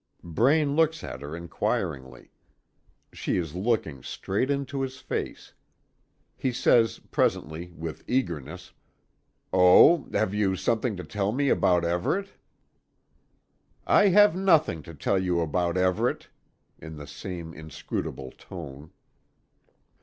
[0.23, 2.31] Braine looks at her inquiringly.
[3.13, 5.53] She is looking straight into his face.
[6.35, 8.71] He says presently, with eagerness:
[9.53, 12.29] "Oh, you have something to tell me about Everet?"
[13.85, 16.29] "I have nothing to tell you about Everet,"
[16.79, 18.89] in the same inscrutable tone.